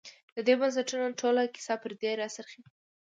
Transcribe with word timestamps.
د 0.35 0.37
دې 0.47 0.53
بنسټونو 0.59 1.15
ټوله 1.19 1.43
کیسه 1.53 1.75
پر 1.81 1.91
دې 2.01 2.11
راڅرخي. 2.19 2.61